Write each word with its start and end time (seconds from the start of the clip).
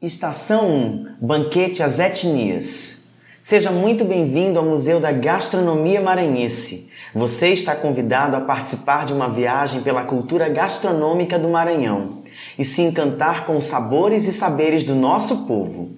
Estação 0.00 0.68
1 0.70 1.16
Banquete 1.20 1.82
às 1.82 1.98
Etnias. 1.98 3.08
Seja 3.42 3.72
muito 3.72 4.04
bem-vindo 4.04 4.56
ao 4.56 4.64
Museu 4.64 5.00
da 5.00 5.10
Gastronomia 5.10 6.00
Maranhense. 6.00 6.88
Você 7.12 7.48
está 7.48 7.74
convidado 7.74 8.36
a 8.36 8.40
participar 8.40 9.04
de 9.04 9.12
uma 9.12 9.28
viagem 9.28 9.80
pela 9.80 10.04
cultura 10.04 10.48
gastronômica 10.48 11.36
do 11.36 11.48
Maranhão 11.48 12.22
e 12.56 12.64
se 12.64 12.80
encantar 12.80 13.44
com 13.44 13.56
os 13.56 13.64
sabores 13.64 14.24
e 14.26 14.32
saberes 14.32 14.84
do 14.84 14.94
nosso 14.94 15.48
povo. 15.48 15.90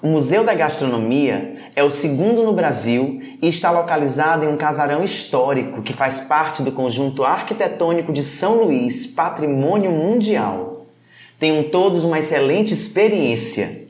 O 0.00 0.08
Museu 0.08 0.42
da 0.42 0.54
Gastronomia 0.54 1.70
é 1.76 1.84
o 1.84 1.90
segundo 1.90 2.44
no 2.44 2.54
Brasil 2.54 3.20
e 3.42 3.46
está 3.46 3.70
localizado 3.70 4.46
em 4.46 4.48
um 4.48 4.56
casarão 4.56 5.02
histórico 5.02 5.82
que 5.82 5.92
faz 5.92 6.18
parte 6.18 6.62
do 6.62 6.72
conjunto 6.72 7.22
arquitetônico 7.22 8.10
de 8.10 8.22
São 8.22 8.54
Luís, 8.54 9.06
patrimônio 9.06 9.90
mundial. 9.90 10.73
Tenham 11.44 11.62
todos 11.64 12.04
uma 12.04 12.18
excelente 12.18 12.72
experiência. 12.72 13.86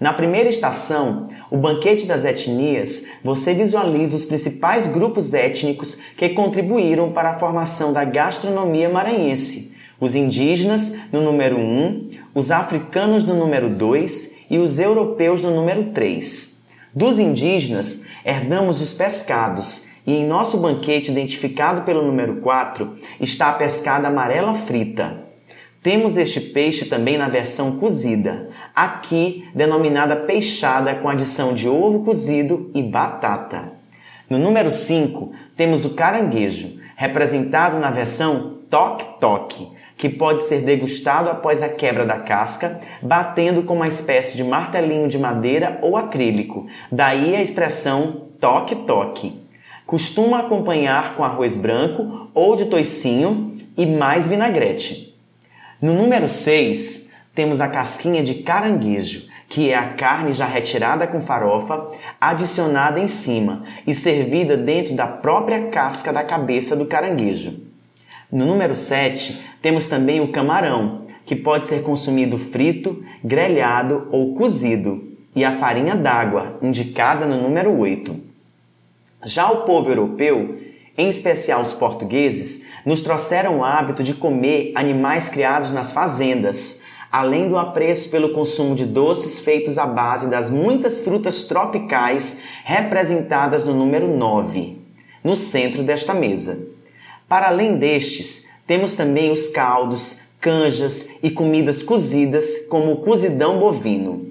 Na 0.00 0.10
primeira 0.14 0.48
estação, 0.48 1.28
o 1.50 1.58
Banquete 1.58 2.06
das 2.06 2.24
Etnias, 2.24 3.04
você 3.22 3.52
visualiza 3.52 4.16
os 4.16 4.24
principais 4.24 4.86
grupos 4.86 5.34
étnicos 5.34 5.96
que 6.16 6.30
contribuíram 6.30 7.12
para 7.12 7.32
a 7.32 7.38
formação 7.38 7.92
da 7.92 8.04
gastronomia 8.04 8.88
maranhense 8.88 9.74
os 10.00 10.14
indígenas 10.14 10.96
no 11.12 11.20
número 11.20 11.58
1, 11.58 12.08
os 12.34 12.50
africanos 12.50 13.22
no 13.22 13.34
número 13.34 13.68
2 13.68 14.46
e 14.48 14.56
os 14.56 14.78
europeus 14.78 15.42
no 15.42 15.50
número 15.50 15.92
3. 15.92 16.64
Dos 16.94 17.18
indígenas, 17.18 18.06
herdamos 18.24 18.80
os 18.80 18.94
pescados, 18.94 19.88
e 20.06 20.14
em 20.14 20.26
nosso 20.26 20.56
banquete, 20.56 21.10
identificado 21.10 21.82
pelo 21.82 22.02
número 22.02 22.36
4, 22.36 22.94
está 23.20 23.50
a 23.50 23.52
pescada 23.52 24.08
amarela 24.08 24.54
frita. 24.54 25.23
Temos 25.84 26.16
este 26.16 26.40
peixe 26.40 26.86
também 26.86 27.18
na 27.18 27.28
versão 27.28 27.72
cozida, 27.72 28.48
aqui 28.74 29.46
denominada 29.54 30.16
peixada 30.16 30.94
com 30.94 31.10
adição 31.10 31.52
de 31.52 31.68
ovo 31.68 32.02
cozido 32.02 32.70
e 32.74 32.82
batata. 32.82 33.70
No 34.30 34.38
número 34.38 34.70
5, 34.70 35.32
temos 35.54 35.84
o 35.84 35.90
caranguejo, 35.90 36.80
representado 36.96 37.78
na 37.78 37.90
versão 37.90 38.60
toque-toque, 38.70 39.68
que 39.94 40.08
pode 40.08 40.40
ser 40.40 40.62
degustado 40.62 41.28
após 41.28 41.62
a 41.62 41.68
quebra 41.68 42.06
da 42.06 42.16
casca, 42.16 42.80
batendo 43.02 43.64
com 43.64 43.74
uma 43.74 43.86
espécie 43.86 44.38
de 44.38 44.42
martelinho 44.42 45.06
de 45.06 45.18
madeira 45.18 45.78
ou 45.82 45.98
acrílico. 45.98 46.66
Daí 46.90 47.36
a 47.36 47.42
expressão 47.42 48.28
toque-toque. 48.40 49.38
Costuma 49.84 50.38
acompanhar 50.38 51.14
com 51.14 51.22
arroz 51.22 51.58
branco 51.58 52.30
ou 52.32 52.56
de 52.56 52.64
toicinho 52.64 53.54
e 53.76 53.84
mais 53.84 54.26
vinagrete. 54.26 55.13
No 55.82 55.92
número 55.92 56.28
6, 56.28 57.12
temos 57.34 57.60
a 57.60 57.68
casquinha 57.68 58.22
de 58.22 58.34
caranguejo, 58.36 59.28
que 59.48 59.70
é 59.70 59.76
a 59.76 59.90
carne 59.90 60.32
já 60.32 60.46
retirada 60.46 61.06
com 61.06 61.20
farofa, 61.20 61.90
adicionada 62.20 63.00
em 63.00 63.08
cima 63.08 63.64
e 63.86 63.94
servida 63.94 64.56
dentro 64.56 64.94
da 64.94 65.06
própria 65.06 65.68
casca 65.68 66.12
da 66.12 66.22
cabeça 66.22 66.74
do 66.76 66.86
caranguejo. 66.86 67.60
No 68.30 68.46
número 68.46 68.74
7, 68.74 69.44
temos 69.60 69.86
também 69.86 70.20
o 70.20 70.32
camarão, 70.32 71.02
que 71.24 71.36
pode 71.36 71.66
ser 71.66 71.82
consumido 71.82 72.38
frito, 72.38 73.04
grelhado 73.22 74.08
ou 74.10 74.34
cozido, 74.34 75.12
e 75.34 75.44
a 75.44 75.52
farinha 75.52 75.96
d'água, 75.96 76.58
indicada 76.62 77.26
no 77.26 77.40
número 77.40 77.76
8. 77.76 78.14
Já 79.24 79.50
o 79.50 79.62
povo 79.62 79.90
europeu, 79.90 80.58
em 80.96 81.08
especial 81.08 81.60
os 81.60 81.72
portugueses, 81.72 82.64
nos 82.84 83.00
trouxeram 83.00 83.58
o 83.58 83.64
hábito 83.64 84.02
de 84.02 84.14
comer 84.14 84.72
animais 84.74 85.28
criados 85.28 85.70
nas 85.70 85.92
fazendas, 85.92 86.82
além 87.10 87.48
do 87.48 87.56
apreço 87.56 88.08
pelo 88.10 88.32
consumo 88.32 88.74
de 88.74 88.84
doces 88.84 89.40
feitos 89.40 89.78
à 89.78 89.86
base 89.86 90.28
das 90.28 90.50
muitas 90.50 91.00
frutas 91.00 91.44
tropicais 91.44 92.40
representadas 92.64 93.64
no 93.64 93.74
número 93.74 94.08
9, 94.08 94.78
no 95.22 95.34
centro 95.34 95.82
desta 95.82 96.14
mesa. 96.14 96.66
Para 97.28 97.48
além 97.48 97.76
destes, 97.76 98.46
temos 98.66 98.94
também 98.94 99.30
os 99.30 99.48
caldos, 99.48 100.20
canjas 100.40 101.08
e 101.22 101.30
comidas 101.30 101.82
cozidas, 101.82 102.66
como 102.68 102.92
o 102.92 102.96
cozidão 102.96 103.58
bovino. 103.58 104.30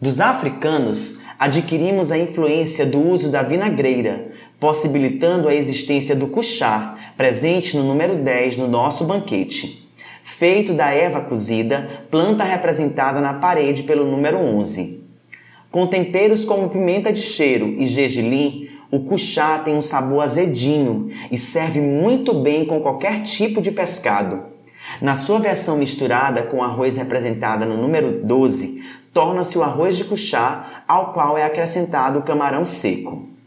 Dos 0.00 0.20
africanos, 0.20 1.20
adquirimos 1.38 2.10
a 2.10 2.18
influência 2.18 2.84
do 2.84 3.00
uso 3.00 3.30
da 3.30 3.42
vinagreira, 3.42 4.32
possibilitando 4.60 5.48
a 5.48 5.54
existência 5.54 6.16
do 6.16 6.26
cuchá, 6.26 6.96
presente 7.16 7.76
no 7.76 7.84
número 7.84 8.16
10 8.16 8.56
no 8.56 8.68
nosso 8.68 9.04
banquete. 9.04 9.88
Feito 10.22 10.74
da 10.74 10.90
erva 10.90 11.20
cozida, 11.20 12.04
planta 12.10 12.44
representada 12.44 13.20
na 13.20 13.34
parede 13.34 13.84
pelo 13.84 14.04
número 14.04 14.38
11. 14.38 15.02
Com 15.70 15.86
temperos 15.86 16.44
como 16.44 16.68
pimenta 16.68 17.12
de 17.12 17.20
cheiro 17.20 17.74
e 17.78 17.86
gergelim, 17.86 18.68
o 18.90 19.00
cuchá 19.00 19.58
tem 19.58 19.76
um 19.76 19.82
sabor 19.82 20.22
azedinho 20.22 21.10
e 21.30 21.36
serve 21.36 21.80
muito 21.80 22.32
bem 22.34 22.64
com 22.64 22.80
qualquer 22.80 23.22
tipo 23.22 23.60
de 23.60 23.70
pescado. 23.70 24.44
Na 25.00 25.14
sua 25.14 25.38
versão 25.38 25.76
misturada 25.76 26.42
com 26.42 26.62
arroz 26.62 26.96
representada 26.96 27.66
no 27.66 27.76
número 27.76 28.24
12, 28.24 28.82
torna-se 29.12 29.58
o 29.58 29.62
arroz 29.62 29.96
de 29.96 30.04
cuchá, 30.04 30.82
ao 30.88 31.12
qual 31.12 31.36
é 31.36 31.44
acrescentado 31.44 32.18
o 32.18 32.22
camarão 32.22 32.64
seco. 32.64 33.37